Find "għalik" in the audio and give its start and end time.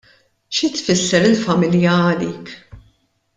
2.07-2.51